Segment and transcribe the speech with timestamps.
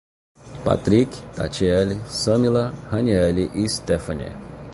[0.65, 4.33] Patric, Tatiele, Samila, Raniele e Stephanie